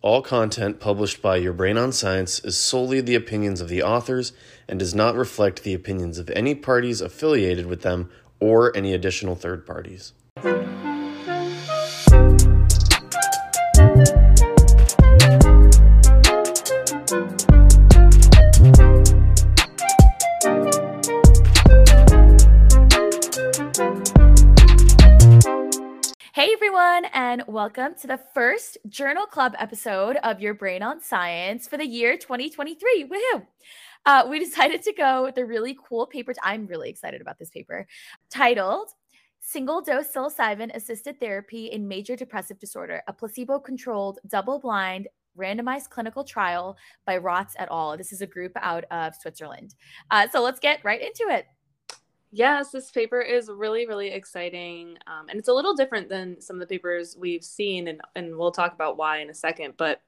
[0.00, 4.32] All content published by Your Brain on Science is solely the opinions of the authors
[4.68, 8.08] and does not reflect the opinions of any parties affiliated with them
[8.38, 10.12] or any additional third parties.
[27.38, 31.86] Everyone, welcome to the first Journal Club episode of Your Brain on Science for the
[31.86, 33.08] year 2023.
[33.08, 33.46] Woohoo!
[34.06, 36.32] Uh, we decided to go with a really cool paper.
[36.42, 37.86] I'm really excited about this paper
[38.30, 38.88] titled
[39.40, 45.08] Single Dose Psilocybin Assisted Therapy in Major Depressive Disorder, a placebo controlled, double blind,
[45.38, 47.96] randomized clinical trial by Rotz et al.
[47.96, 49.74] This is a group out of Switzerland.
[50.10, 51.46] Uh, so let's get right into it.
[52.30, 54.98] Yes, this paper is really, really exciting.
[55.06, 58.36] Um, and it's a little different than some of the papers we've seen, and, and
[58.36, 59.74] we'll talk about why in a second.
[59.76, 60.02] But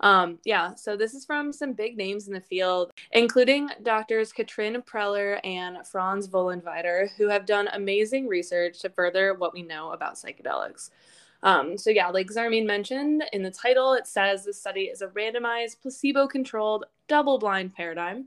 [0.00, 4.82] um, yeah, so this is from some big names in the field, including doctors Katrin
[4.82, 10.14] Preller and Franz Vollenweider, who have done amazing research to further what we know about
[10.16, 10.90] psychedelics.
[11.42, 15.08] Um, so, yeah, like Zarmeen mentioned in the title, it says the study is a
[15.08, 18.26] randomized, placebo controlled, double blind paradigm.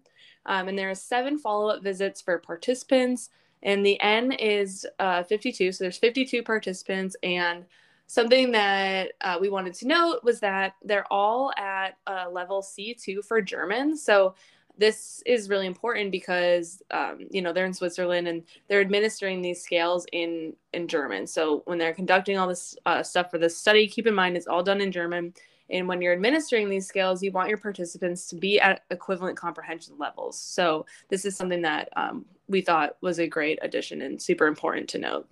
[0.49, 3.29] Um, and there are seven follow up visits for participants,
[3.63, 5.71] and the N is uh, 52.
[5.71, 7.15] So there's 52 participants.
[7.23, 7.65] And
[8.07, 13.23] something that uh, we wanted to note was that they're all at uh, level C2
[13.23, 13.95] for German.
[13.95, 14.33] So
[14.79, 19.61] this is really important because um, you know they're in Switzerland and they're administering these
[19.61, 21.27] scales in in German.
[21.27, 24.47] So when they're conducting all this uh, stuff for this study, keep in mind it's
[24.47, 25.33] all done in German.
[25.69, 29.95] And when you're administering these scales, you want your participants to be at equivalent comprehension
[29.97, 30.39] levels.
[30.39, 34.89] So this is something that um, we thought was a great addition and super important
[34.89, 35.27] to note.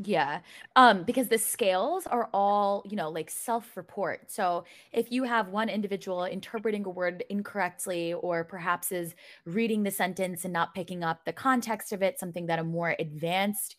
[0.00, 0.40] Yeah.
[0.76, 4.30] Um, because the scales are all, you know, like self-report.
[4.30, 9.90] So if you have one individual interpreting a word incorrectly or perhaps is reading the
[9.90, 13.74] sentence and not picking up the context of it, something that a more advanced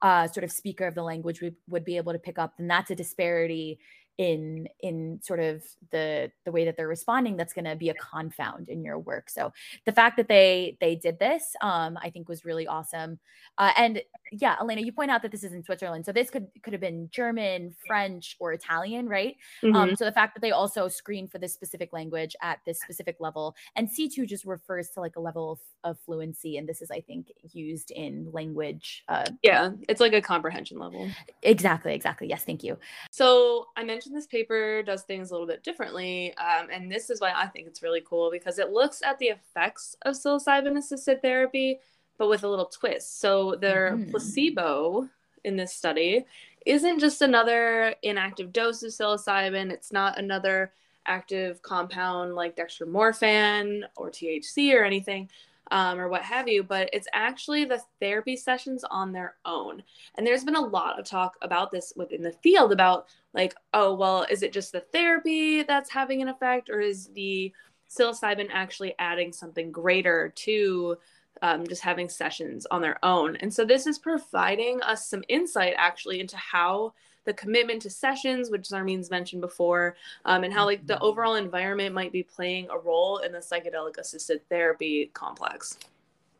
[0.00, 2.68] uh, sort of speaker of the language would, would be able to pick up, then
[2.68, 3.80] that's a disparity
[4.18, 7.94] in in sort of the the way that they're responding that's going to be a
[7.94, 9.28] confound in your work.
[9.28, 9.52] So
[9.86, 13.18] the fact that they they did this um i think was really awesome.
[13.58, 16.46] Uh, and yeah alaina you point out that this is in switzerland so this could
[16.62, 19.36] could have been german french or italian right?
[19.62, 19.76] Um, mm-hmm.
[19.76, 23.16] um so the fact that they also screen for this specific language at this specific
[23.20, 26.90] level and c2 just refers to like a level of, of fluency and this is
[26.90, 31.08] i think used in language uh yeah it's like a comprehension level.
[31.42, 32.28] Exactly exactly.
[32.28, 32.78] Yes thank you.
[33.10, 36.34] So i mentioned mentioned this paper does things a little bit differently.
[36.36, 39.26] Um, and this is why I think it's really cool because it looks at the
[39.26, 41.78] effects of psilocybin assisted therapy,
[42.18, 43.20] but with a little twist.
[43.20, 44.10] So their mm-hmm.
[44.10, 45.08] placebo
[45.44, 46.26] in this study
[46.66, 50.72] isn't just another inactive dose of psilocybin, it's not another
[51.06, 55.30] active compound like dextromethorphan or THC or anything
[55.70, 59.82] um, or what have you, but it's actually the therapy sessions on their own.
[60.16, 63.94] And there's been a lot of talk about this within the field about like, oh,
[63.94, 67.52] well, is it just the therapy that's having an effect, or is the
[67.88, 70.96] psilocybin actually adding something greater to
[71.42, 73.36] um, just having sessions on their own?
[73.36, 76.92] And so this is providing us some insight actually into how
[77.24, 81.04] the commitment to sessions, which Zarmeen's mentioned before, um, and how like the mm-hmm.
[81.04, 85.78] overall environment might be playing a role in the psychedelic assisted therapy complex.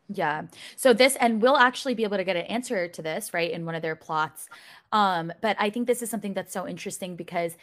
[0.09, 0.43] Yeah.
[0.75, 3.65] So this, and we'll actually be able to get an answer to this, right, in
[3.65, 4.47] one of their plots.
[4.91, 7.57] Um, but I think this is something that's so interesting because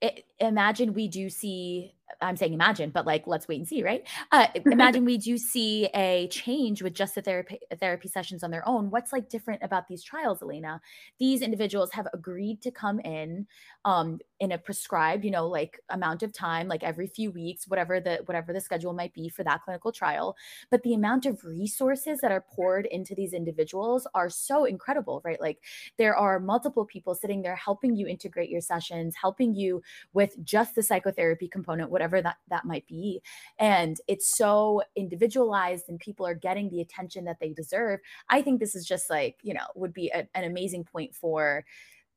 [0.00, 4.06] it, imagine we do see I'm saying imagine, but like let's wait and see, right?
[4.32, 8.66] Uh, imagine we do see a change with just the therapy therapy sessions on their
[8.68, 8.90] own.
[8.90, 10.80] What's like different about these trials, Alaina?
[11.18, 13.46] These individuals have agreed to come in
[13.84, 18.00] um, in a prescribed, you know, like amount of time, like every few weeks, whatever
[18.00, 20.36] the whatever the schedule might be for that clinical trial.
[20.70, 25.40] But the amount of resources that are poured into these individuals are so incredible, right?
[25.40, 25.58] Like
[25.98, 29.82] there are multiple people sitting there helping you integrate your sessions, helping you
[30.12, 33.20] with just the psychotherapy component, whatever that that might be.
[33.58, 38.00] And it's so individualized and people are getting the attention that they deserve.
[38.30, 41.64] I think this is just like you know would be a, an amazing point for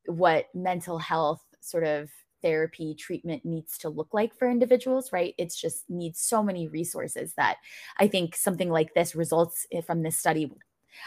[0.06, 2.10] what mental health sort of
[2.42, 5.34] therapy treatment needs to look like for individuals right?
[5.38, 7.58] It's just needs so many resources that
[8.00, 10.52] i think something like this results from this study.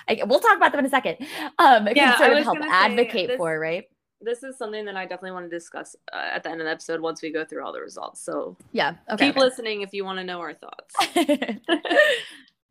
[0.09, 1.17] I, we'll talk about them in a second
[1.59, 3.85] um yeah, can sort of help advocate this, for right
[4.21, 6.71] this is something that I definitely want to discuss uh, at the end of the
[6.71, 8.21] episode once we go through all the results.
[8.21, 9.45] So yeah, okay, keep okay.
[9.45, 10.95] listening if you want to know our thoughts.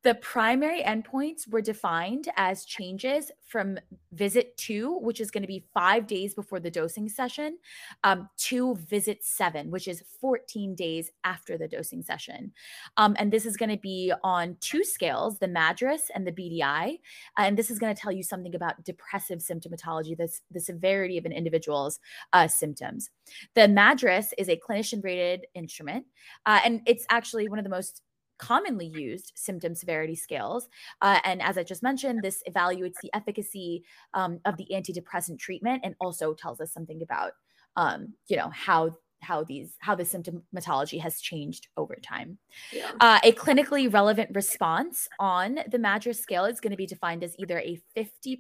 [0.06, 3.80] The primary endpoints were defined as changes from
[4.14, 7.58] visit two, which is going to be five days before the dosing session,
[8.04, 12.54] um, to visit seven, which is 14 days after the dosing session.
[12.98, 17.00] Um, and this is going to be on two scales the MADRS and the BDI.
[17.40, 21.26] And this is going to tell you something about depressive symptomatology, the, the severity of
[21.26, 22.00] an individual's
[22.32, 23.10] uh, symptoms.
[23.56, 26.06] The MADRS is a clinician rated instrument,
[26.46, 28.04] uh, and it's actually one of the most
[28.38, 30.68] commonly used symptom severity scales.
[31.02, 33.84] Uh, and as I just mentioned, this evaluates the efficacy
[34.14, 37.32] um, of the antidepressant treatment and also tells us something about,
[37.76, 42.38] um, you know, how how these how the symptomatology has changed over time.
[42.72, 42.92] Yeah.
[43.00, 47.36] Uh, a clinically relevant response on the MADRS scale is going to be defined as
[47.40, 48.38] either a 50%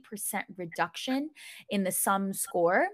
[0.58, 1.30] reduction
[1.70, 2.88] in the sum score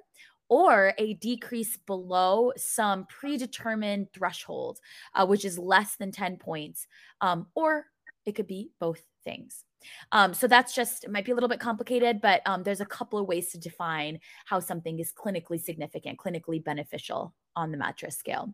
[0.51, 4.81] or a decrease below some predetermined threshold,
[5.15, 6.87] uh, which is less than 10 points,
[7.21, 7.85] um, or
[8.25, 9.63] it could be both things.
[10.11, 12.85] Um, so that's just it might be a little bit complicated, but um, there's a
[12.85, 18.13] couple of ways to define how something is clinically significant, clinically beneficial on the MADRS
[18.13, 18.53] scale.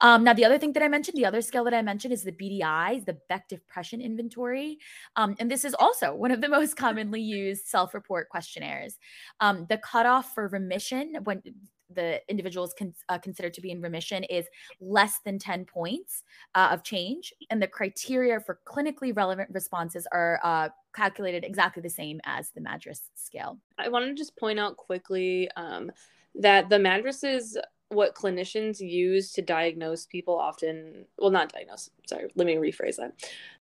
[0.00, 2.22] Um, now, the other thing that I mentioned, the other scale that I mentioned is
[2.22, 4.78] the BDI, the Beck Depression Inventory.
[5.16, 8.98] Um, and this is also one of the most commonly used self report questionnaires.
[9.40, 11.42] Um, the cutoff for remission, when
[11.94, 14.46] the individual is con- uh, considered to be in remission is
[14.80, 16.22] less than 10 points
[16.54, 17.32] uh, of change.
[17.50, 22.60] And the criteria for clinically relevant responses are uh, calculated exactly the same as the
[22.60, 23.58] MADRS scale.
[23.78, 25.90] I want to just point out quickly um,
[26.34, 27.58] that the MADRS is
[27.92, 33.12] what clinicians use to diagnose people often well not diagnose sorry let me rephrase that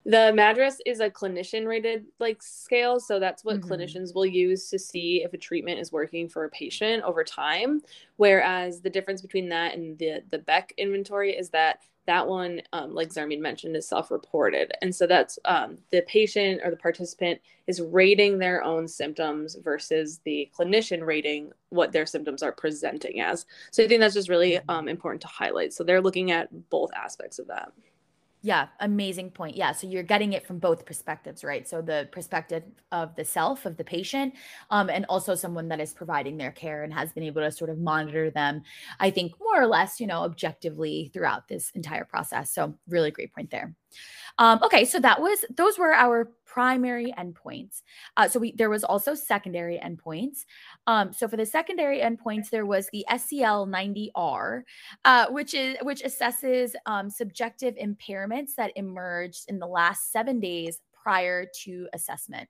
[0.05, 3.73] the MADRS is a clinician rated like scale so that's what mm-hmm.
[3.73, 7.81] clinicians will use to see if a treatment is working for a patient over time
[8.17, 12.95] whereas the difference between that and the the beck inventory is that that one, um,
[12.95, 14.73] like Zarmeen mentioned, is self reported.
[14.81, 20.21] And so that's um, the patient or the participant is rating their own symptoms versus
[20.25, 23.45] the clinician rating what their symptoms are presenting as.
[23.71, 24.71] So I think that's just really mm-hmm.
[24.71, 25.75] um, important to highlight.
[25.75, 27.73] So they're looking at both aspects of that.
[28.49, 29.57] Yeah, amazing point.
[29.57, 31.69] Yeah, so you're getting it from both perspectives, right?
[31.69, 32.63] So the perspective
[32.93, 34.33] of the self, of the patient,
[34.71, 37.69] um, and also someone that is providing their care and has been able to sort
[37.69, 38.63] of monitor them,
[39.01, 42.51] I think, more or less, you know, objectively throughout this entire process.
[42.51, 43.75] So, really great point there.
[44.39, 47.83] Um, okay, so that was those were our primary endpoints.
[48.17, 50.45] Uh, so we there was also secondary endpoints.
[50.87, 54.63] Um, so for the secondary endpoints, there was the SCL 90R,
[55.05, 60.81] uh, which is which assesses um, subjective impairments that emerged in the last seven days
[61.03, 62.49] prior to assessment.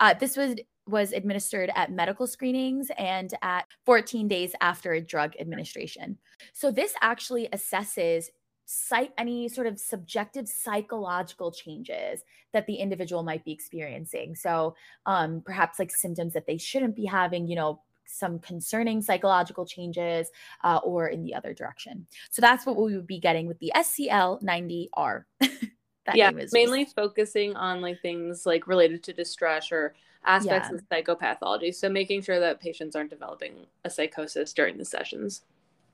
[0.00, 0.56] Uh, this was
[0.86, 6.18] was administered at medical screenings and at 14 days after drug administration.
[6.52, 8.26] So this actually assesses
[8.72, 12.22] psych any sort of subjective psychological changes
[12.52, 14.36] that the individual might be experiencing.
[14.36, 14.76] So
[15.06, 20.30] um, perhaps like symptoms that they shouldn't be having you know some concerning psychological changes
[20.62, 22.06] uh, or in the other direction.
[22.30, 25.24] So that's what we would be getting with the scl 90r
[26.14, 26.96] yeah mainly just...
[26.96, 29.94] focusing on like things like related to distress or
[30.24, 30.76] aspects yeah.
[30.76, 31.74] of psychopathology.
[31.74, 35.42] So making sure that patients aren't developing a psychosis during the sessions.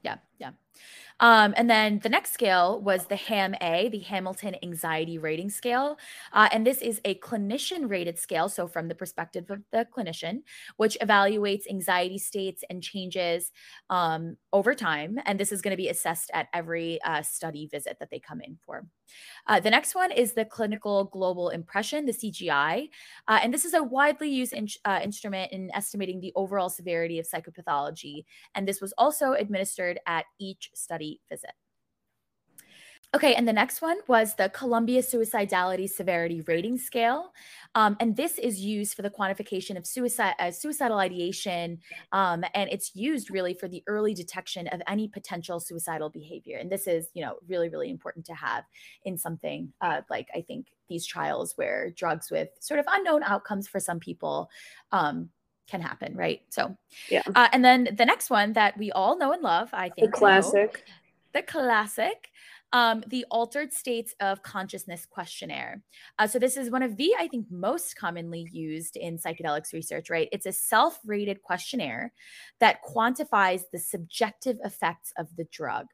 [0.02, 0.50] Yeah yeah
[1.20, 5.98] um, and then the next scale was the HAM A, the Hamilton Anxiety Rating Scale.
[6.32, 8.48] Uh, and this is a clinician rated scale.
[8.48, 10.42] So, from the perspective of the clinician,
[10.76, 13.50] which evaluates anxiety states and changes
[13.88, 15.18] um, over time.
[15.24, 18.40] And this is going to be assessed at every uh, study visit that they come
[18.42, 18.86] in for.
[19.46, 22.88] Uh, the next one is the Clinical Global Impression, the CGI.
[23.28, 27.18] Uh, and this is a widely used in, uh, instrument in estimating the overall severity
[27.18, 28.24] of psychopathology.
[28.54, 31.52] And this was also administered at each study visit.
[33.14, 37.32] Okay, and the next one was the Columbia Suicidality Severity Rating Scale.
[37.74, 41.78] Um, and this is used for the quantification of suicide, uh, suicidal ideation.
[42.12, 46.58] Um, and it's used really for the early detection of any potential suicidal behavior.
[46.58, 48.64] And this is, you know, really, really important to have
[49.04, 53.66] in something uh, like, I think, these trials where drugs with sort of unknown outcomes
[53.66, 54.50] for some people
[54.92, 55.30] um,
[55.66, 56.42] can happen, right?
[56.48, 56.76] So,
[57.10, 57.22] yeah.
[57.34, 60.18] Uh, and then the next one that we all know and love, I think, the
[60.18, 62.30] classic, know, the classic
[62.72, 65.82] um, the Altered States of Consciousness questionnaire.
[66.18, 70.10] Uh, so, this is one of the, I think, most commonly used in psychedelics research,
[70.10, 70.28] right?
[70.32, 72.12] It's a self rated questionnaire
[72.60, 75.86] that quantifies the subjective effects of the drug.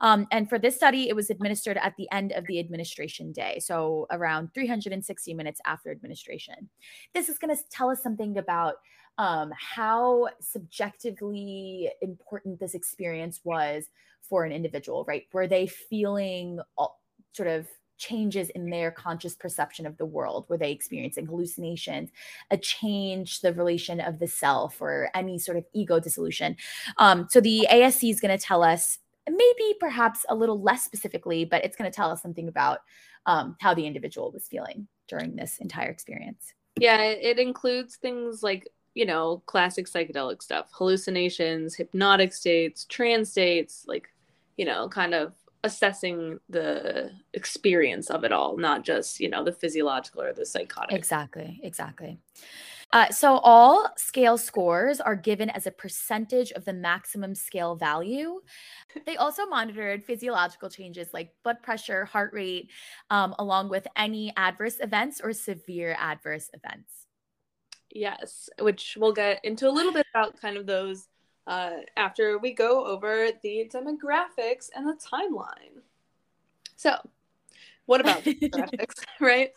[0.00, 3.58] Um, and for this study, it was administered at the end of the administration day,
[3.58, 6.68] so around 360 minutes after administration.
[7.14, 8.76] This is going to tell us something about
[9.18, 13.90] um, how subjectively important this experience was
[14.28, 15.26] for an individual, right?
[15.32, 17.00] Were they feeling all,
[17.32, 17.66] sort of
[17.98, 20.46] changes in their conscious perception of the world?
[20.48, 22.10] Were they experiencing hallucinations
[22.50, 26.56] a change the relation of the self or any sort of ego dissolution?
[26.96, 31.44] Um, so the asc is going to tell us maybe perhaps a little less specifically
[31.44, 32.78] but it's going to tell us something about
[33.26, 36.54] um, how the individual was feeling during this entire experience.
[36.80, 43.84] Yeah it includes things like you know classic psychedelic stuff hallucinations hypnotic states trance states
[43.86, 44.08] like
[44.58, 45.32] you know kind of
[45.64, 50.96] assessing the experience of it all, not just, you know, the physiological or the psychotic.
[50.96, 52.18] Exactly, exactly.
[52.92, 58.40] Uh, so all scale scores are given as a percentage of the maximum scale value.
[59.04, 62.70] They also monitored physiological changes like blood pressure, heart rate,
[63.10, 66.92] um, along with any adverse events or severe adverse events.
[67.90, 71.08] Yes, which we'll get into a little bit about kind of those
[71.48, 75.80] uh, after we go over the demographics and the timeline.
[76.76, 76.94] So,
[77.86, 79.50] what about demographics, right?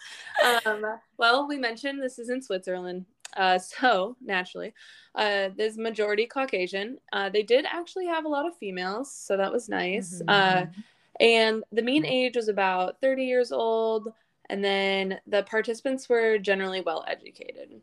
[0.66, 0.86] Um,
[1.18, 3.06] well, we mentioned this is in Switzerland.
[3.36, 4.74] Uh, so naturally,
[5.16, 6.98] uh, there's majority Caucasian.
[7.12, 10.22] Uh, they did actually have a lot of females, so that was nice.
[10.28, 10.82] Uh, mm-hmm.
[11.20, 14.14] and the mean age was about 30 years old,
[14.50, 17.82] and then the participants were generally well educated.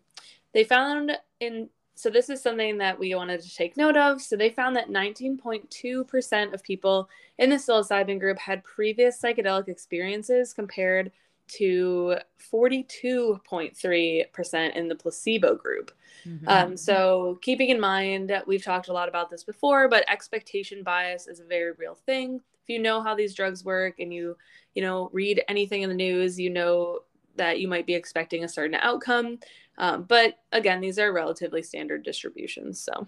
[0.52, 4.22] They found in so this is something that we wanted to take note of.
[4.22, 10.52] So they found that 19.2% of people in the psilocybin group had previous psychedelic experiences
[10.52, 11.10] compared
[11.48, 12.18] to
[12.52, 15.90] 42.3% in the placebo group.
[16.24, 16.48] Mm-hmm.
[16.48, 20.84] Um, so keeping in mind, that we've talked a lot about this before, but expectation
[20.84, 22.40] bias is a very real thing.
[22.62, 24.36] If you know how these drugs work and you,
[24.76, 27.00] you know, read anything in the news, you know
[27.38, 29.38] that you might be expecting a certain outcome.
[29.78, 32.80] Um, but again, these are relatively standard distributions.
[32.80, 33.06] So,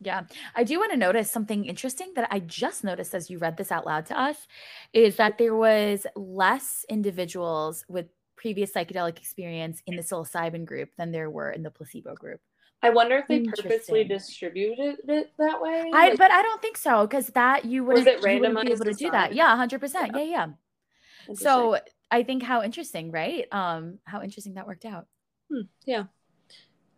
[0.00, 0.22] yeah,
[0.54, 3.72] I do want to notice something interesting that I just noticed as you read this
[3.72, 4.46] out loud to us
[4.92, 11.10] is that there was less individuals with previous psychedelic experience in the psilocybin group than
[11.10, 12.40] there were in the placebo group.
[12.80, 15.90] I wonder if they purposely distributed it that way.
[15.92, 18.94] I like, but I don't think so because that you you wouldn't be able to
[18.94, 19.34] do that.
[19.34, 20.12] Yeah, hundred percent.
[20.14, 21.34] Yeah, yeah.
[21.34, 21.78] So
[22.10, 23.44] I think how interesting, right?
[23.52, 25.06] Um, how interesting that worked out.
[25.50, 26.04] Hmm, yeah.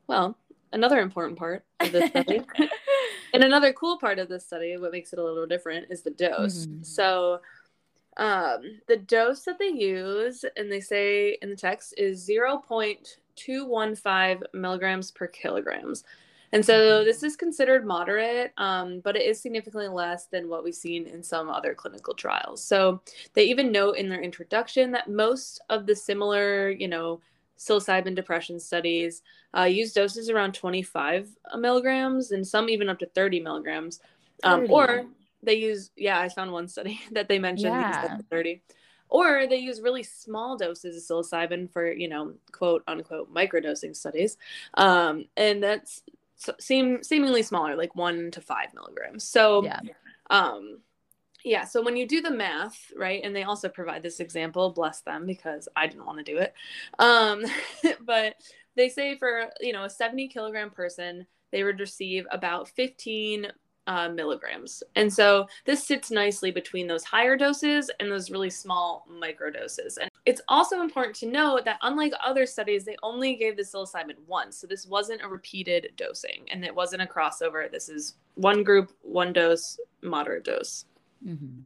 [0.07, 0.39] Well,
[0.73, 2.43] another important part of this study,
[3.33, 6.11] and another cool part of this study, what makes it a little different, is the
[6.11, 6.67] dose.
[6.67, 6.83] Mm-hmm.
[6.83, 7.41] So,
[8.17, 15.11] um, the dose that they use, and they say in the text, is 0.215 milligrams
[15.11, 16.05] per kilograms.
[16.53, 17.05] And so mm-hmm.
[17.05, 21.23] this is considered moderate, um, but it is significantly less than what we've seen in
[21.23, 22.63] some other clinical trials.
[22.63, 23.01] So
[23.35, 27.21] they even note in their introduction that most of the similar, you know,
[27.59, 29.23] psilocybin depression studies
[29.57, 31.29] uh, use doses around 25
[31.59, 34.01] milligrams and some even up to 30 milligrams.
[34.43, 34.73] Um, 30.
[34.73, 35.07] Or
[35.43, 38.19] they use, yeah, I found one study that they mentioned yeah.
[38.31, 38.63] 30.
[39.09, 44.37] Or they use really small doses of psilocybin for, you know, quote unquote microdosing studies.
[44.75, 46.03] Um, and that's
[46.59, 49.25] seem seemingly smaller, like one to five milligrams.
[49.25, 49.81] So, yeah.
[50.31, 50.79] um,
[51.45, 55.01] yeah so when you do the math right and they also provide this example bless
[55.01, 56.55] them because i didn't want to do it
[56.99, 57.45] um,
[58.05, 58.35] but
[58.77, 63.49] they say for you know a 70 kilogram person they would receive about 15
[63.87, 64.83] uh, milligrams.
[64.97, 69.97] And so this sits nicely between those higher doses and those really small micro doses.
[69.97, 74.17] And it's also important to note that unlike other studies they only gave the psilocybin
[74.27, 74.57] once.
[74.59, 77.71] So this wasn't a repeated dosing and it wasn't a crossover.
[77.71, 80.85] This is one group one dose moderate dose.
[81.27, 81.61] Mm-hmm.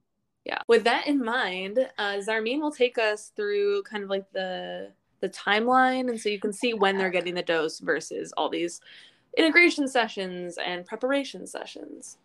[0.45, 0.59] Yeah.
[0.69, 5.29] With that in mind, uh, Zarmeen will take us through kind of like the the
[5.31, 8.83] timeline, and so you can see when they're getting the dose versus all these
[9.37, 12.19] integration sessions and preparation sessions.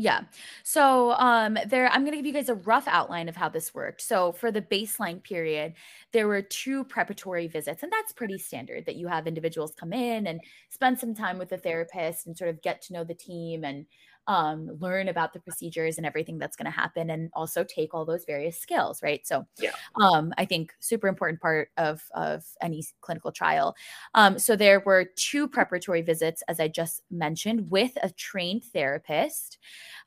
[0.00, 0.22] Yeah.
[0.62, 3.74] So um there I'm going to give you guys a rough outline of how this
[3.74, 4.00] worked.
[4.00, 5.74] So for the baseline period,
[6.12, 10.28] there were two preparatory visits and that's pretty standard that you have individuals come in
[10.28, 13.64] and spend some time with the therapist and sort of get to know the team
[13.64, 13.86] and
[14.28, 18.04] um, learn about the procedures and everything that's going to happen and also take all
[18.04, 19.26] those various skills right?
[19.26, 19.72] So yeah.
[20.00, 23.74] um, i think super important part of of any clinical trial.
[24.14, 29.58] Um, so there were two preparatory visits as i just mentioned with a trained therapist.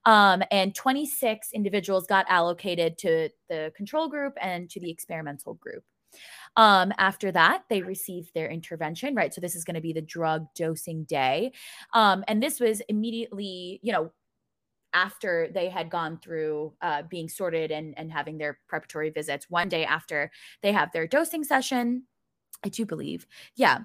[0.06, 5.84] Um, and 26 individuals got allocated to the control group and to the experimental group
[6.56, 9.34] um, after that, they received their intervention, right?
[9.34, 11.54] So this is going to be the drug dosing day.
[11.94, 14.12] Um, and this was immediately, you know,
[14.94, 19.70] after they had gone through uh, being sorted and, and having their preparatory visits, one
[19.70, 20.30] day after
[20.62, 22.04] they have their dosing session.
[22.64, 23.26] I do believe.
[23.56, 23.80] Yeah.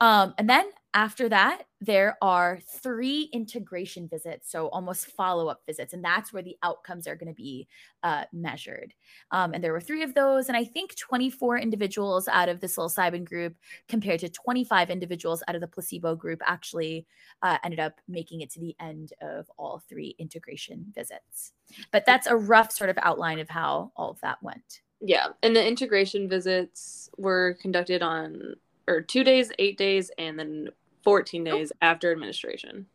[0.00, 5.92] Um, and then after that, there are three integration visits, so almost follow up visits,
[5.92, 7.66] and that's where the outcomes are going to be
[8.04, 8.94] uh, measured.
[9.32, 12.68] Um, and there were three of those, and I think 24 individuals out of the
[12.68, 13.56] psilocybin group
[13.88, 17.06] compared to 25 individuals out of the placebo group actually
[17.42, 21.52] uh, ended up making it to the end of all three integration visits.
[21.90, 24.80] But that's a rough sort of outline of how all of that went.
[25.06, 28.54] Yeah, and the integration visits were conducted on
[28.88, 30.68] or two days, eight days, and then
[31.02, 31.78] 14 days oh.
[31.82, 32.86] after administration.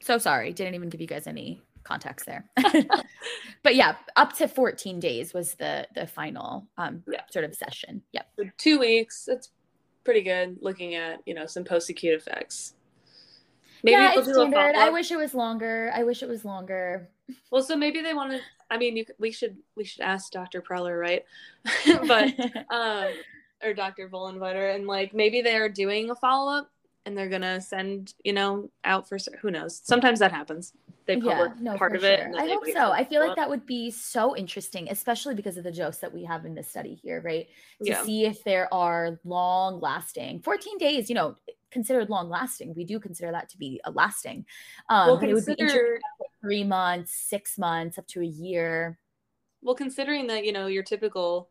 [0.00, 2.48] So sorry, didn't even give you guys any context there.
[3.62, 7.22] but yeah, up to 14 days was the the final um yeah.
[7.30, 8.02] sort of session.
[8.12, 8.28] Yep.
[8.38, 9.24] So two weeks.
[9.26, 9.50] That's
[10.04, 12.74] pretty good looking at, you know, some post acute effects.
[13.82, 14.74] Maybe yeah, it's standard.
[14.74, 15.92] I wish it was longer.
[15.94, 17.08] I wish it was longer.
[17.50, 20.62] Well, so maybe they wanted I mean, you, we should we should ask Dr.
[20.62, 21.24] Preller, right?
[22.06, 22.34] but
[22.74, 23.12] um
[23.62, 24.08] or Dr.
[24.08, 26.70] Vollenweider, and like maybe they're doing a follow up
[27.06, 29.80] and they're gonna send you know out for who knows.
[29.84, 30.72] Sometimes that happens.
[31.06, 32.10] They yeah, no, part of sure.
[32.10, 32.34] it.
[32.36, 32.92] I hope so.
[32.92, 36.22] I feel like that would be so interesting, especially because of the dose that we
[36.24, 37.48] have in this study here, right?
[37.82, 38.02] To yeah.
[38.02, 41.36] see if there are long lasting 14 days, you know,
[41.70, 42.74] considered long lasting.
[42.74, 44.44] We do consider that to be a lasting.
[44.90, 48.98] Um, well, consider, it would be three months, six months, up to a year.
[49.62, 51.50] Well, considering that you know your typical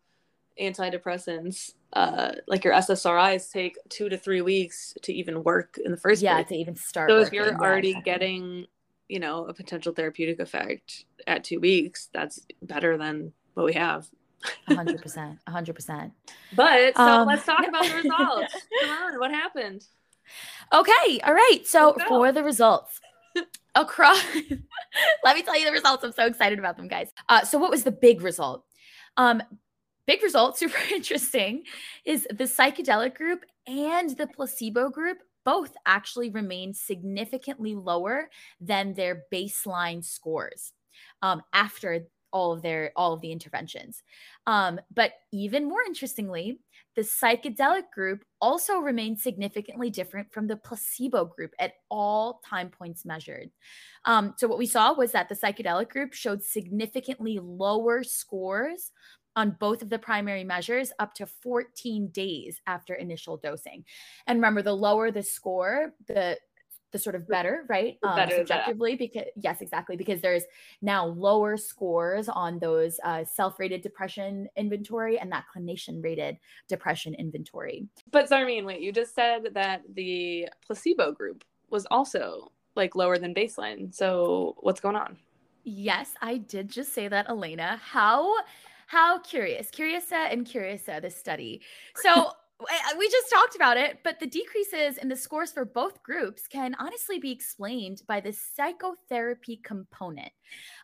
[0.60, 5.98] antidepressants, uh, like your SSRIs, take two to three weeks to even work in the
[5.98, 6.46] first yeah, place.
[6.50, 7.10] Yeah, to even start.
[7.10, 8.66] So if you're already getting,
[9.08, 14.08] you know, a potential therapeutic effect at two weeks, that's better than what we have.
[14.68, 16.14] hundred percent, hundred percent.
[16.56, 18.56] But so um, let's talk about the results.
[18.82, 19.84] Come on, what happened?
[20.74, 21.62] Okay, all right.
[21.66, 23.00] So for the results,
[23.82, 24.24] across,
[25.24, 26.04] let me tell you the results.
[26.04, 27.10] I'm so excited about them, guys.
[27.30, 28.64] Uh, so what was the big result?
[29.18, 29.42] Um,
[30.06, 31.64] big result, super interesting,
[32.06, 38.30] is the psychedelic group and the placebo group both actually remain significantly lower
[38.60, 40.74] than their baseline scores
[41.22, 44.04] um, after all of their all of the interventions
[44.48, 46.60] um, but even more interestingly
[46.96, 53.06] the psychedelic group also remained significantly different from the placebo group at all time points
[53.06, 53.50] measured
[54.06, 58.92] um, so what we saw was that the psychedelic group showed significantly lower scores
[59.38, 63.86] on both of the primary measures up to 14 days after initial dosing.
[64.26, 66.40] And remember, the lower the score, the
[66.92, 67.98] the sort of better, right?
[68.04, 69.00] Um, better subjectively, that.
[69.00, 70.44] because yes, exactly, because there's
[70.82, 77.88] now lower scores on those uh, self-rated depression inventory and that clinician-rated depression inventory.
[78.12, 83.34] But Zarmeen, wait, you just said that the placebo group was also like lower than
[83.34, 83.94] baseline.
[83.94, 85.18] So what's going on?
[85.64, 87.78] Yes, I did just say that, Alaina.
[87.84, 88.34] How
[88.86, 91.62] how curious, Curiosa and Curiosa, this study.
[91.96, 92.32] So
[92.98, 96.76] we just talked about it, but the decreases in the scores for both groups can
[96.80, 100.32] honestly be explained by the psychotherapy component,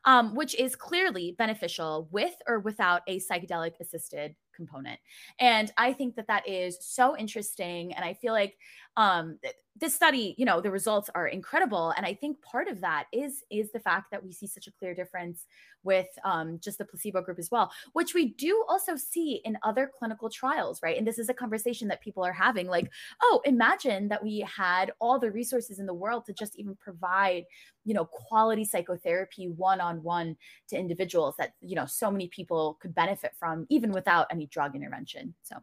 [0.05, 4.99] um, which is clearly beneficial with or without a psychedelic assisted component.
[5.39, 7.93] And I think that that is so interesting.
[7.93, 8.57] And I feel like
[8.95, 9.39] um,
[9.75, 11.93] this study, you know, the results are incredible.
[11.97, 14.71] And I think part of that is is the fact that we see such a
[14.71, 15.47] clear difference
[15.83, 19.91] with um, just the placebo group as well, which we do also see in other
[19.97, 20.97] clinical trials, right?
[20.97, 22.89] And this is a conversation that people are having like,
[23.21, 27.43] oh, imagine that we had all the resources in the world to just even provide,
[27.85, 30.37] you know, quality psychotherapy one on one
[30.69, 34.75] to individuals that, you know, so many people could benefit from, even without any drug
[34.75, 35.33] intervention.
[35.43, 35.57] So,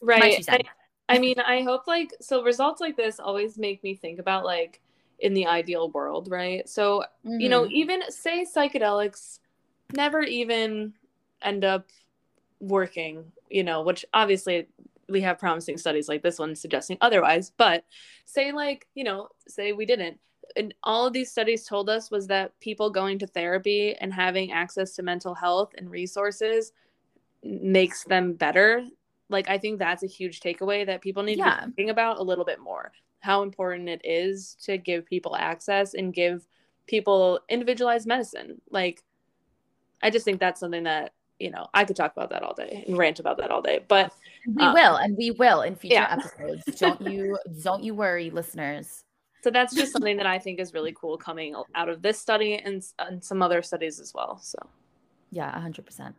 [0.00, 0.44] right.
[0.48, 0.60] I,
[1.08, 4.80] I mean, I hope like, so results like this always make me think about like,
[5.18, 6.68] in the ideal world, right?
[6.68, 7.38] So, mm-hmm.
[7.38, 7.72] you know, mm-hmm.
[7.72, 9.38] even say psychedelics
[9.94, 10.94] never even
[11.40, 11.86] end up
[12.58, 14.66] working, you know, which obviously
[15.08, 17.84] we have promising studies like this one suggesting otherwise, but
[18.24, 20.18] say like, you know, say we didn't.
[20.56, 24.52] And all of these studies told us was that people going to therapy and having
[24.52, 26.72] access to mental health and resources
[27.42, 28.86] makes them better.
[29.28, 31.60] Like I think that's a huge takeaway that people need yeah.
[31.60, 32.92] to be thinking about a little bit more.
[33.20, 36.46] How important it is to give people access and give
[36.86, 38.60] people individualized medicine.
[38.70, 39.02] Like
[40.02, 42.84] I just think that's something that you know I could talk about that all day
[42.86, 43.80] and rant about that all day.
[43.86, 44.12] But
[44.46, 46.18] we um, will, and we will in future yeah.
[46.18, 46.78] episodes.
[46.78, 49.04] don't you don't you worry, listeners.
[49.42, 52.54] So that's just something that I think is really cool coming out of this study
[52.56, 54.38] and, and some other studies as well.
[54.40, 54.58] So
[55.30, 56.14] yeah, hundred percent.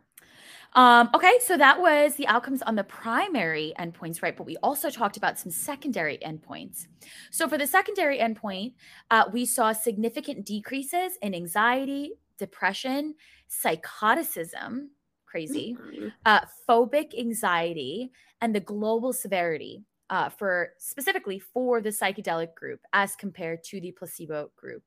[0.74, 4.36] Um, okay, so that was the outcomes on the primary endpoints, right?
[4.36, 6.88] But we also talked about some secondary endpoints.
[7.30, 8.74] So for the secondary endpoint,
[9.10, 13.14] uh, we saw significant decreases in anxiety, depression,
[13.46, 14.90] psychoticism,
[15.26, 16.08] crazy, mm-hmm.
[16.26, 18.10] uh, phobic anxiety,
[18.40, 19.84] and the global severity.
[20.10, 24.82] Uh, for specifically for the psychedelic group as compared to the placebo group.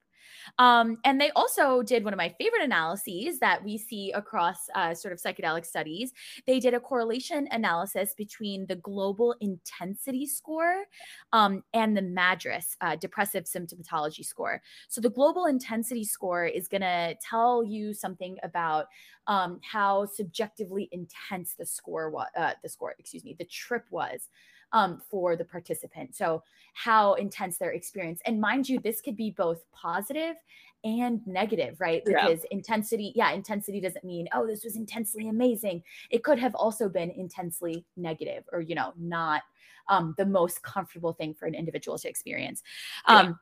[0.60, 4.94] Um, and they also did one of my favorite analyses that we see across uh,
[4.94, 6.14] sort of psychedelic studies.
[6.46, 10.86] They did a correlation analysis between the global intensity score
[11.34, 14.62] um, and the MADRS, uh, depressive symptomatology score.
[14.90, 18.88] So the global intensity score is going to tell you something about
[19.28, 24.30] um, how subjectively intense the score was, uh, the score, excuse me, the trip was
[24.74, 26.16] um, for the participant.
[26.16, 28.22] So, how intense their experience.
[28.26, 30.36] And mind you, this could be both positive
[30.84, 32.04] and negative, right?
[32.06, 32.58] Because yeah.
[32.58, 35.82] intensity, yeah, intensity doesn't mean, oh, this was intensely amazing.
[36.12, 39.42] It could have also been intensely negative or, you know, not
[39.90, 42.62] um, the most comfortable thing for an individual to experience.
[43.06, 43.34] Um, yeah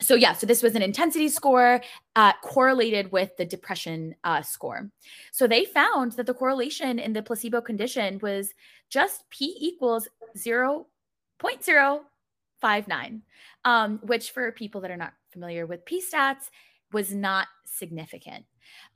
[0.00, 1.82] so yeah so this was an intensity score
[2.16, 4.90] uh, correlated with the depression uh, score.
[5.32, 8.54] So they found that the correlation in the placebo condition was
[8.90, 13.20] just p equals 0.059
[13.64, 16.50] um, which for people that are not familiar with p stats
[16.92, 18.44] was not significant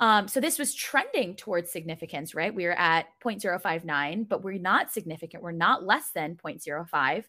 [0.00, 2.54] um, so this was trending towards significance, right?
[2.54, 5.42] We were at 0.059, but we're not significant.
[5.42, 7.24] We're not less than 0.05.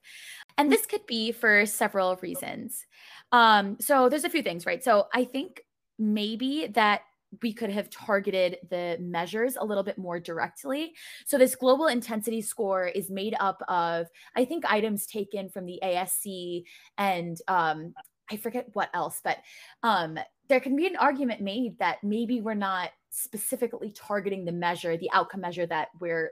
[0.57, 2.85] And this could be for several reasons.
[3.31, 4.83] Um, so there's a few things, right?
[4.83, 5.61] So I think
[5.97, 7.01] maybe that
[7.43, 10.93] we could have targeted the measures a little bit more directly.
[11.25, 15.79] So, this global intensity score is made up of, I think, items taken from the
[15.83, 16.63] ASC
[16.97, 17.93] and um,
[18.31, 19.37] I forget what else, but
[19.83, 24.97] um, there can be an argument made that maybe we're not specifically targeting the measure,
[24.97, 26.31] the outcome measure that we're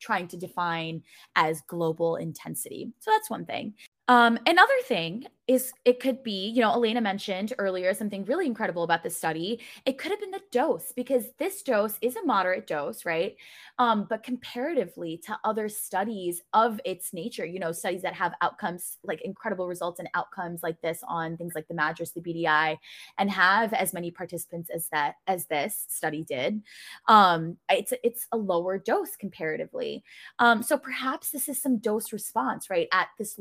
[0.00, 1.02] trying to define
[1.34, 2.92] as global intensity.
[3.00, 3.74] So that's one thing.
[4.06, 8.82] Um, another thing is it could be, you know, Alaina mentioned earlier something really incredible
[8.82, 9.60] about this study.
[9.84, 13.36] It could have been the dose because this dose is a moderate dose, right?
[13.78, 18.98] Um, but comparatively to other studies of its nature, you know, studies that have outcomes
[19.04, 22.78] like incredible results and outcomes like this on things like the MADRS, the BDI,
[23.18, 26.62] and have as many participants as that as this study did.
[27.08, 30.04] Um, it's it's a lower dose comparatively.
[30.38, 32.88] Um, so perhaps this is some dose response, right?
[32.92, 33.38] At this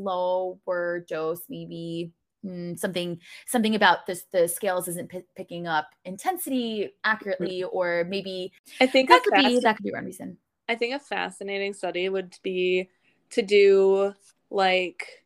[0.66, 2.12] lower dose, maybe
[2.46, 8.52] mm, something something about this the scales isn't p- picking up intensity accurately or maybe
[8.82, 10.38] i think that could be that could be one reason.
[10.68, 12.90] I think a fascinating study would be
[13.32, 14.14] to do
[14.50, 15.26] like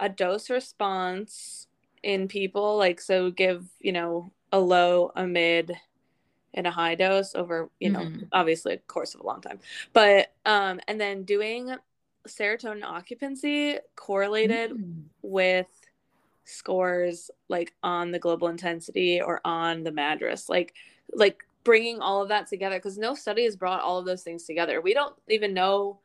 [0.00, 1.66] a dose response
[2.02, 5.76] in people like so give you know a low a mid
[6.54, 8.24] and a high dose over you know mm-hmm.
[8.32, 9.60] obviously a course of a long time.
[9.92, 11.74] But um and then doing
[12.28, 15.00] serotonin occupancy correlated mm-hmm.
[15.22, 15.66] with
[16.44, 20.74] scores like on the global intensity or on the MADRS like
[21.14, 24.44] like bringing all of that together because no study has brought all of those things
[24.44, 25.98] together we don't even know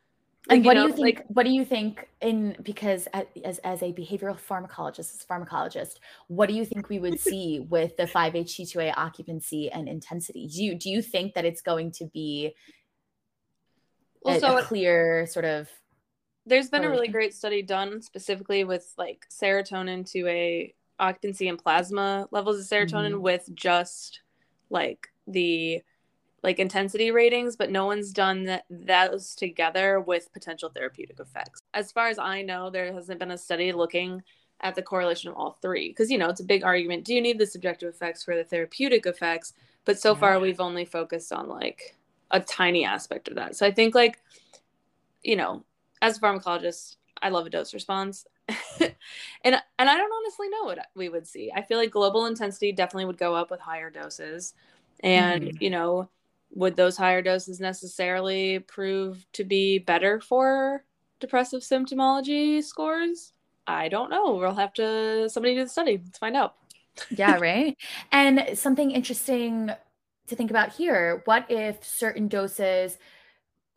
[0.47, 3.07] like, and what you know, do you think like, what do you think in because
[3.43, 5.95] as, as a behavioral pharmacologist as pharmacologist
[6.27, 10.75] what do you think we would see with the 5-ht2a occupancy and intensity do you
[10.75, 12.53] do you think that it's going to be
[14.23, 15.69] well, a, so a clear sort of
[16.47, 22.27] there's been a really great study done specifically with like serotonin 2A occupancy and plasma
[22.31, 23.21] levels of serotonin mm-hmm.
[23.21, 24.21] with just
[24.69, 25.81] like the
[26.43, 31.61] like intensity ratings but no one's done that those together with potential therapeutic effects.
[31.73, 34.23] As far as i know there hasn't been a study looking
[34.61, 37.03] at the correlation of all three because you know it's a big argument.
[37.03, 39.53] Do you need the subjective effects for the therapeutic effects?
[39.85, 41.95] But so far we've only focused on like
[42.31, 43.55] a tiny aspect of that.
[43.55, 44.19] So i think like
[45.23, 45.63] you know
[46.01, 48.25] as a pharmacologist, I love a dose response.
[48.79, 48.91] and
[49.43, 49.53] and
[49.89, 51.51] I don't honestly know what we would see.
[51.53, 54.53] I feel like global intensity definitely would go up with higher doses.
[55.01, 55.63] And, mm-hmm.
[55.63, 56.09] you know,
[56.51, 60.83] would those higher doses necessarily prove to be better for
[61.19, 63.33] depressive symptomology scores?
[63.67, 64.35] I don't know.
[64.35, 65.99] We'll have to somebody do the study.
[66.03, 66.55] Let's find out.
[67.11, 67.77] yeah, right.
[68.11, 69.71] And something interesting
[70.27, 72.97] to think about here, what if certain doses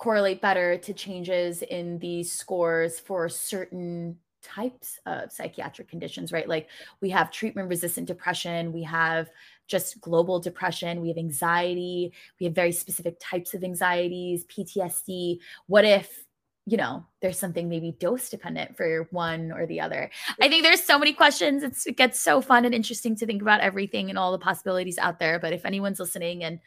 [0.00, 6.48] correlate better to changes in these scores for certain types of psychiatric conditions, right?
[6.48, 6.68] Like
[7.02, 9.28] we have treatment resistant depression, we have
[9.66, 15.38] just global depression, we have anxiety, we have very specific types of anxieties, PTSD.
[15.66, 16.24] What if,
[16.64, 20.10] you know, there's something maybe dose dependent for one or the other?
[20.40, 21.62] I think there's so many questions.
[21.62, 24.96] It's, it gets so fun and interesting to think about everything and all the possibilities
[24.96, 25.38] out there.
[25.38, 26.58] But if anyone's listening and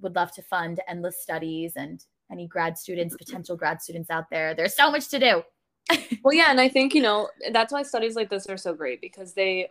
[0.00, 4.54] would love to fund endless studies and any grad students, potential grad students out there.
[4.54, 5.42] There's so much to do.
[6.22, 9.00] well, yeah, and I think, you know, that's why studies like this are so great
[9.00, 9.70] because they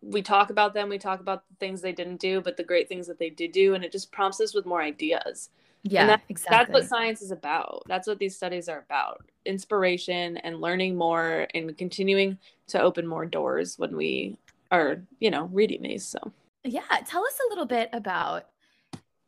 [0.00, 2.88] we talk about them, we talk about the things they didn't do, but the great
[2.88, 5.50] things that they did do and it just prompts us with more ideas.
[5.82, 6.56] Yeah, that, exactly.
[6.56, 7.82] That's what science is about.
[7.86, 13.24] That's what these studies are about inspiration and learning more and continuing to open more
[13.24, 14.36] doors when we
[14.70, 16.04] are, you know, reading these.
[16.06, 16.18] So,
[16.64, 18.46] yeah, tell us a little bit about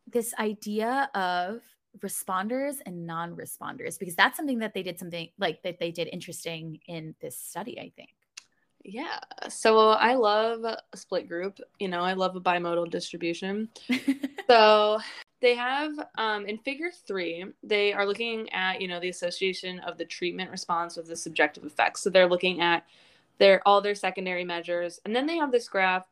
[0.06, 1.62] this idea of
[1.98, 6.78] responders and non-responders because that's something that they did something like that they did interesting
[6.86, 8.10] in this study i think.
[8.82, 9.18] Yeah.
[9.48, 13.68] So i love a split group you know i love a bimodal distribution.
[14.50, 14.98] So
[15.40, 19.96] they have um, in figure three they are looking at you know the association of
[19.96, 22.02] the treatment response with the subjective effects.
[22.02, 22.84] So they're looking at
[23.38, 26.04] their all their secondary measures and then they have this graph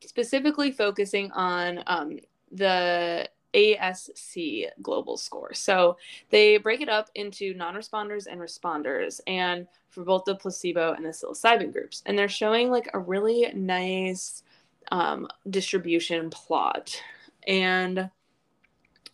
[0.00, 2.18] specifically focusing on um,
[2.50, 5.54] the ASC global score.
[5.54, 5.96] So
[6.30, 11.04] they break it up into non responders and responders, and for both the placebo and
[11.04, 12.02] the psilocybin groups.
[12.06, 14.42] And they're showing like a really nice
[14.90, 17.00] um, distribution plot.
[17.46, 18.10] And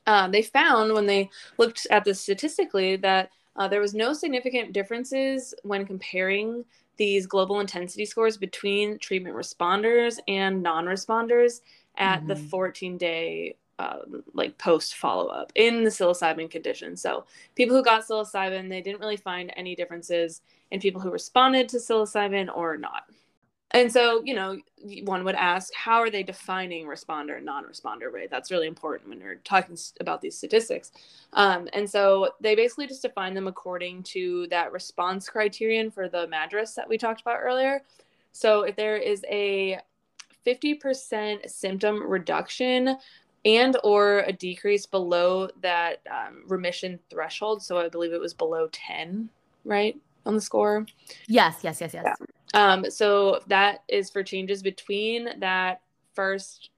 [0.06, 4.72] uh, they found when they looked at this statistically that uh, there was no significant
[4.72, 6.64] differences when comparing
[6.96, 11.60] these global intensity scores between treatment responders and non responders
[11.96, 12.28] at mm-hmm.
[12.28, 16.96] the 14 day um, like post follow up in the psilocybin condition.
[16.96, 21.68] So people who got psilocybin, they didn't really find any differences in people who responded
[21.70, 23.04] to psilocybin or not.
[23.74, 24.56] And so, you know,
[25.02, 28.30] one would ask, how are they defining responder and non-responder rate?
[28.30, 30.92] That's really important when you're talking about these statistics.
[31.32, 36.28] Um, and so they basically just define them according to that response criterion for the
[36.28, 37.82] MADRS that we talked about earlier.
[38.30, 39.80] So if there is a
[40.46, 42.96] 50% symptom reduction
[43.44, 47.62] and or a decrease below that um, remission threshold.
[47.62, 49.28] So i believe it was below 10
[49.64, 50.86] right on the score?
[51.28, 52.04] Yes yes yes yes.
[52.04, 52.72] Yeah.
[52.72, 55.82] um, so that is for changes between that
[56.14, 56.70] first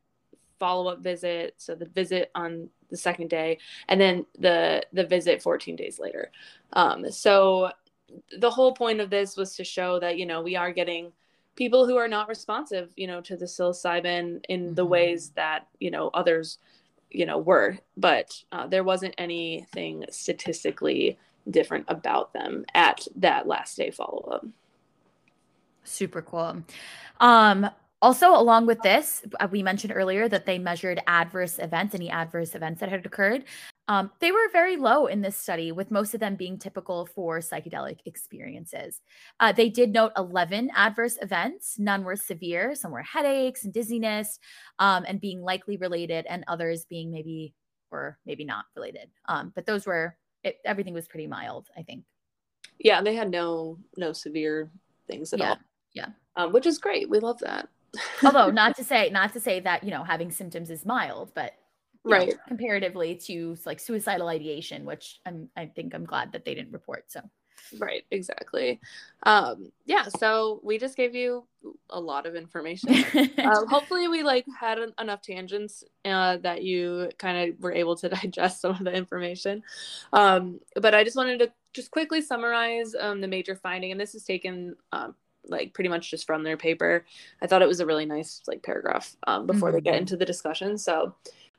[0.59, 5.77] follow-up visit so the visit on the second day and then the the visit 14
[5.77, 6.31] days later.
[6.73, 7.71] Um, so
[8.39, 11.13] the whole point of this was to show that you know we are getting
[11.57, 14.93] people who are not responsive, you know, to the psilocybin in the mm-hmm.
[14.93, 16.59] ways that you know others,
[17.11, 17.79] you know, were.
[17.97, 21.19] But uh, there wasn't anything statistically
[21.51, 24.47] different about them at that last day follow up.
[25.85, 26.63] Super cool.
[27.21, 27.71] Um,
[28.07, 32.55] also, along with this, uh, we mentioned earlier that they measured adverse events, any adverse
[32.55, 33.43] events that had occurred.
[33.89, 37.41] Um, they were very low in this study, with most of them being typical for
[37.41, 39.01] psychedelic experiences.
[39.41, 41.81] Uh, they did note 11 adverse events.
[41.81, 42.77] None were severe.
[42.77, 44.39] Some were headaches and dizziness,
[44.79, 47.55] um, and being likely related, and others being maybe
[47.91, 49.11] or maybe not related.
[49.25, 52.05] Um, but those were it, everything was pretty mild, I think.
[52.79, 54.71] Yeah, they had no no severe
[55.09, 55.59] things at yeah, all.
[55.93, 57.11] Yeah, um, which is great.
[57.11, 57.69] We love that.
[58.25, 61.55] Although not to say not to say that you know having symptoms is mild, but
[62.07, 66.55] right know, comparatively to like suicidal ideation which i'm i think i'm glad that they
[66.55, 67.21] didn't report so.
[67.79, 68.79] Right exactly.
[69.25, 71.47] Um yeah so we just gave you
[71.91, 73.05] a lot of information.
[73.39, 78.09] Uh, hopefully we like had enough tangents uh, that you kind of were able to
[78.21, 79.65] digest some of the information.
[80.13, 84.15] Um but i just wanted to just quickly summarize um, the major finding and this
[84.15, 85.15] is taken um,
[85.49, 87.05] like pretty much just from their paper
[87.43, 89.77] i thought it was a really nice like paragraph um, before mm-hmm.
[89.77, 90.01] they get mm-hmm.
[90.01, 91.15] into the discussion so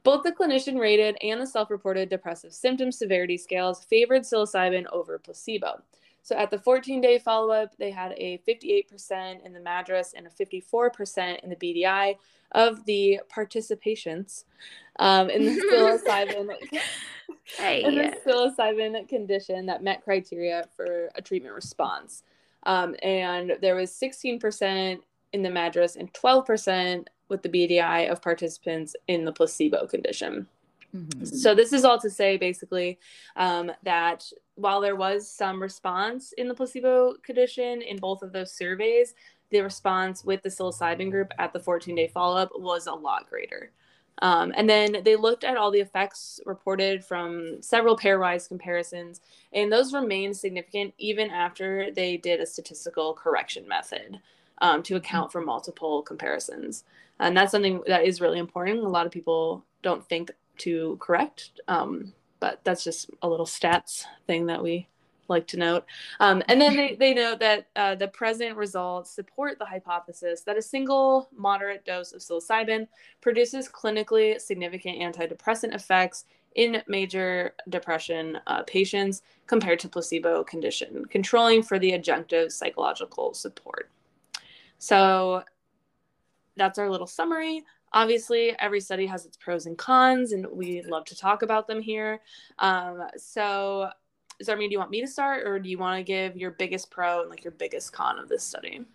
[0.08, 5.20] both the clinician rated and the self reported depressive symptom severity scales favored psilocybin over
[5.20, 5.82] placebo.
[6.24, 10.26] So at the 14 day follow up, they had a 58% in the MADRS and
[10.26, 12.16] a 54% in the BDI
[12.54, 14.46] of the participants
[15.00, 16.52] um, in the psilocybin.
[17.58, 17.84] hey.
[17.84, 22.24] in the psilocybin condition that met criteria for a treatment response.
[22.68, 25.00] Um, and there was 16%
[25.34, 30.48] in the MADRS and 12% with the BDI of participants in the placebo condition.
[30.96, 31.26] Mm-hmm.
[31.26, 32.98] So, this is all to say basically
[33.36, 34.26] um, that
[34.56, 39.14] while there was some response in the placebo condition in both of those surveys,
[39.50, 43.30] the response with the psilocybin group at the 14 day follow up was a lot
[43.30, 43.72] greater.
[44.22, 49.22] Um, and then they looked at all the effects reported from several pairwise comparisons,
[49.54, 54.20] and those remained significant even after they did a statistical correction method
[54.60, 56.84] um, to account for multiple comparisons.
[57.20, 58.80] And that's something that is really important.
[58.80, 64.06] A lot of people don't think to correct um, but that's just a little stats
[64.26, 64.88] thing that we
[65.30, 65.86] like to note
[66.20, 70.58] um, and then they, they note that uh, the present results support the hypothesis that
[70.58, 72.88] a single moderate dose of psilocybin
[73.22, 81.62] produces clinically significant antidepressant effects in major depression uh, patients compared to placebo condition controlling
[81.62, 83.90] for the adjunctive psychological support
[84.80, 85.44] so
[86.58, 87.64] that's our little summary.
[87.94, 91.82] obviously, every study has its pros and cons, and we love to talk about them
[91.82, 92.20] here.
[92.60, 93.90] Um, so,
[94.44, 96.92] Zarmi, do you want me to start, or do you want to give your biggest
[96.92, 98.86] pro and like your biggest con of this study?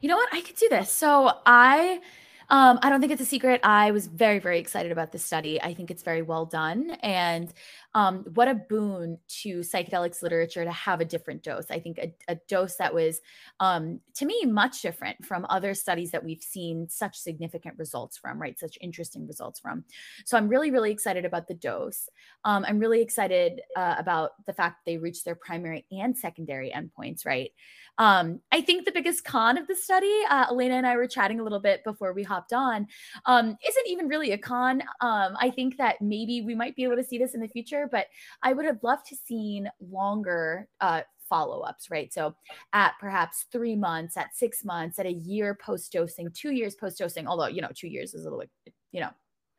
[0.00, 0.28] You know what?
[0.32, 0.90] I could do this.
[0.90, 2.00] So I
[2.48, 3.60] um, I don't think it's a secret.
[3.62, 5.60] I was very, very excited about this study.
[5.60, 6.90] I think it's very well done.
[7.02, 7.52] And
[7.94, 11.70] um, what a boon to psychedelics literature to have a different dose.
[11.70, 13.20] I think a, a dose that was,
[13.60, 18.40] um, to me, much different from other studies that we've seen such significant results from,
[18.40, 18.58] right?
[18.58, 19.84] Such interesting results from.
[20.24, 22.08] So I'm really, really excited about the dose.
[22.44, 27.24] Um, I'm really excited uh, about the fact they reached their primary and secondary endpoints,
[27.24, 27.50] right?
[27.98, 31.40] Um, I think the biggest con of the study, uh, Alaina and I were chatting
[31.40, 32.86] a little bit before we hopped on,
[33.26, 34.82] um, isn't even really a con.
[35.00, 37.88] Um, I think that maybe we might be able to see this in the future,
[37.90, 38.06] but
[38.42, 42.34] I would have loved to seen longer uh, follow-ups right so
[42.74, 46.98] at perhaps three months at six months at a year post dosing two years post
[46.98, 48.44] dosing although you know two years is a little
[48.92, 49.08] you know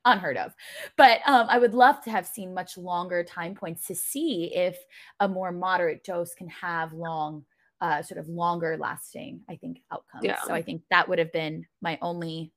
[0.05, 0.53] unheard of.
[0.97, 4.77] But um, I would love to have seen much longer time points to see if
[5.19, 7.43] a more moderate dose can have long
[7.85, 10.23] uh, sort of longer lasting, I think, outcomes.
[10.23, 10.41] Yeah.
[10.47, 12.51] So I think that would have been my only,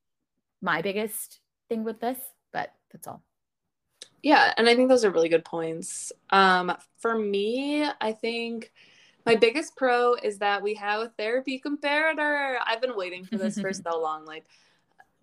[0.59, 1.39] my biggest
[1.69, 2.17] thing with this,
[2.51, 3.21] but that's all.
[4.23, 6.11] Yeah, and I think those are really good points.
[6.31, 8.71] Um, for me, I think
[9.23, 12.57] my biggest pro is that we have a therapy comparator.
[12.65, 14.25] I've been waiting for this for so long.
[14.25, 14.45] Like,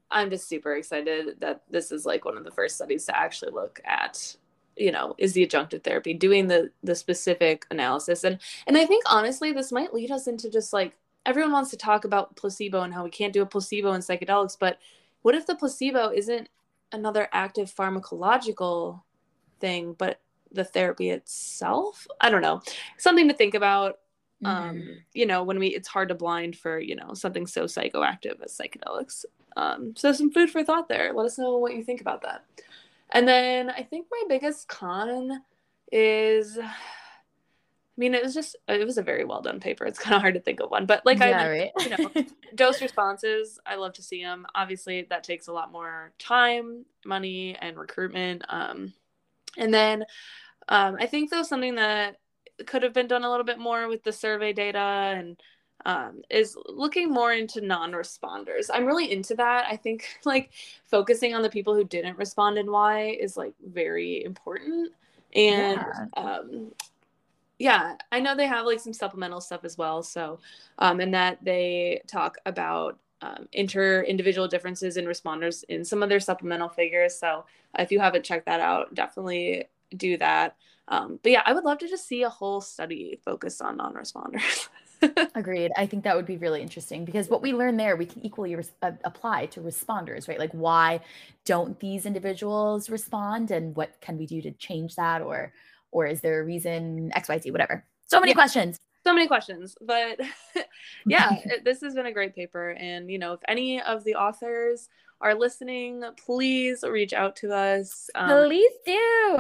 [0.09, 3.51] I'm just super excited that this is like one of the first studies to actually
[3.51, 4.37] look at
[4.77, 8.25] you know is the adjunctive therapy doing the the specific analysis.
[8.25, 11.77] And and i think honestly this might lead us into just like everyone wants to
[11.77, 14.79] talk about placebo and how we can't do a placebo in psychedelics but
[15.23, 16.49] what if the placebo isn't
[16.93, 19.03] another active pharmacological
[19.61, 20.21] thing but
[20.53, 22.07] the therapy itself?
[22.21, 22.63] I don't know.
[22.99, 23.99] Something to think about.
[24.45, 24.81] Um, mm-hmm.
[24.91, 28.43] um you know when we it's hard to blind for you know something so psychoactive
[28.45, 29.25] as psychedelics.
[29.57, 31.13] Um so some food for thought there.
[31.15, 32.45] Let us know what you think about that
[33.11, 35.43] and then I think my biggest con
[35.93, 36.59] is
[37.97, 39.87] I mean, it was just it was a very well done paper.
[39.87, 41.73] It's kind of hard to think of one, but like yeah, I, right?
[41.81, 43.59] you know, dose responses.
[43.65, 44.47] I love to see them.
[44.55, 48.45] Obviously, that takes a lot more time, money, and recruitment.
[48.51, 48.93] Um,
[49.57, 50.05] and then
[50.69, 52.17] um, I think though something that
[52.67, 55.41] could have been done a little bit more with the survey data and
[55.87, 58.69] um, is looking more into non-responders.
[58.75, 59.67] I'm really into that.
[59.71, 60.51] I think like
[60.85, 64.93] focusing on the people who didn't respond and why is like very important.
[65.35, 65.81] And
[66.17, 66.23] yeah.
[66.23, 66.73] um,
[67.59, 70.03] yeah, I know they have like some supplemental stuff as well.
[70.03, 70.41] So,
[70.79, 76.09] um, and that they talk about um, inter individual differences in responders in some of
[76.09, 77.15] their supplemental figures.
[77.15, 77.45] So,
[77.79, 80.57] if you haven't checked that out, definitely do that.
[80.89, 83.95] Um, but yeah, I would love to just see a whole study focused on non
[83.95, 84.69] responders.
[85.35, 85.73] Agreed.
[85.77, 88.55] I think that would be really interesting because what we learn there, we can equally
[88.55, 90.39] res- uh, apply to responders, right?
[90.39, 91.01] Like, why
[91.45, 95.53] don't these individuals respond, and what can we do to change that, or
[95.93, 97.85] or is there a reason X, Y, Z, whatever?
[98.07, 98.35] So many yeah.
[98.35, 98.79] questions.
[99.05, 100.19] So many questions, but
[101.07, 101.31] yeah,
[101.65, 104.89] this has been a great paper, and you know, if any of the authors
[105.21, 108.11] are listening, please reach out to us.
[108.15, 109.39] Um, please do.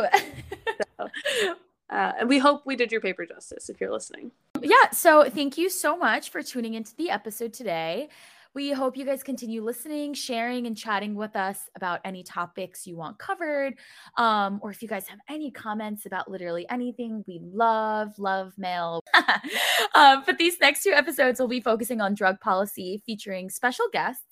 [0.98, 1.54] so,
[1.90, 4.31] uh, and we hope we did your paper justice if you're listening.
[4.61, 4.90] Yeah.
[4.92, 8.09] So thank you so much for tuning into the episode today.
[8.57, 12.96] We hope you guys continue listening, sharing, and chatting with us about any topics you
[12.96, 13.75] want covered.
[14.16, 19.05] Um, or if you guys have any comments about literally anything, we love, love mail.
[19.94, 24.25] um, but these next two episodes will be focusing on drug policy, featuring special guests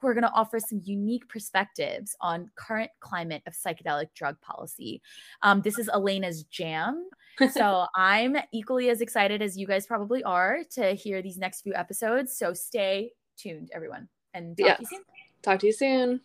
[0.00, 5.02] who are going to offer some unique perspectives on current climate of psychedelic drug policy.
[5.42, 7.08] Um, this is Alaina's jam.
[7.52, 11.74] so I'm equally as excited as you guys probably are to hear these next few
[11.74, 12.36] episodes.
[12.36, 14.08] So stay tuned, everyone.
[14.34, 15.00] And talk to you soon.
[15.42, 16.20] Talk to you soon.